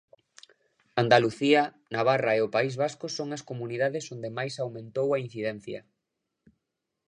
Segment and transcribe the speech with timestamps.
[1.03, 1.61] Andalucía,
[1.95, 5.79] Navarra e O País Vasco son as comunidades onde máis aumentou a incidencia.